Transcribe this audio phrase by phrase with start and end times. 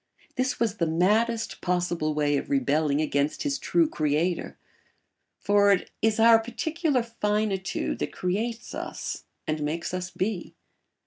[0.35, 4.57] This was the maddest possible way of rebelling against his true creator;
[5.37, 10.55] for it is our particular finitude that creates us and makes us be.